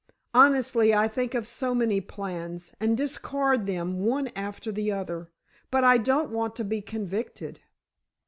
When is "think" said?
1.07-1.35